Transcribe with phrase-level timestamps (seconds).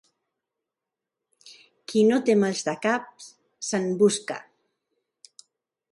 [1.93, 3.31] Qui no té maldecaps,
[3.71, 4.43] se'n busca.